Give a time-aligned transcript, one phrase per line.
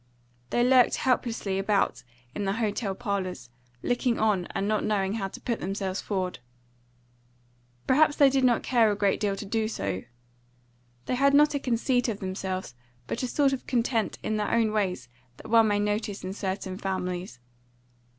[0.49, 2.01] They lurked helplessly about
[2.33, 3.51] in the hotel parlours,
[3.83, 6.39] looking on and not knowing how to put themselves forward.
[7.85, 10.01] Perhaps they did not care a great deal to do so.
[11.05, 12.73] They had not a conceit of themselves,
[13.05, 16.79] but a sort of content in their own ways that one may notice in certain
[16.79, 17.39] families.